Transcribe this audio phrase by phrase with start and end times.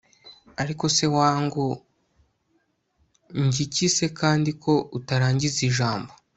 [0.61, 1.65] ariko se wangu!!!
[3.45, 6.11] njye iki se kandi ko utarangiza ijambo